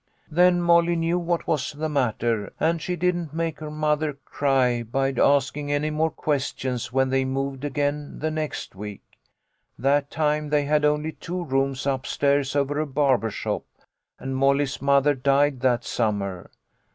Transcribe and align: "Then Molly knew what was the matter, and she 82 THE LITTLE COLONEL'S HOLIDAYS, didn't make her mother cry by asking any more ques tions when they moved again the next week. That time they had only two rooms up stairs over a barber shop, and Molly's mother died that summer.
"Then 0.31 0.61
Molly 0.63 0.95
knew 0.95 1.19
what 1.19 1.45
was 1.45 1.73
the 1.73 1.87
matter, 1.87 2.51
and 2.59 2.81
she 2.81 2.93
82 2.93 2.99
THE 2.99 3.05
LITTLE 3.05 3.19
COLONEL'S 3.19 3.29
HOLIDAYS, 3.29 3.29
didn't 3.29 3.37
make 3.55 3.59
her 3.59 3.69
mother 3.71 4.13
cry 4.25 4.81
by 4.81 5.11
asking 5.11 5.71
any 5.71 5.91
more 5.91 6.09
ques 6.09 6.55
tions 6.57 6.91
when 6.91 7.09
they 7.11 7.23
moved 7.23 7.63
again 7.63 8.17
the 8.17 8.31
next 8.31 8.73
week. 8.73 9.03
That 9.77 10.09
time 10.09 10.49
they 10.49 10.63
had 10.65 10.85
only 10.85 11.11
two 11.11 11.43
rooms 11.45 11.85
up 11.85 12.07
stairs 12.07 12.55
over 12.55 12.79
a 12.79 12.87
barber 12.87 13.29
shop, 13.29 13.63
and 14.17 14.35
Molly's 14.35 14.81
mother 14.81 15.13
died 15.13 15.59
that 15.59 15.83
summer. 15.83 16.49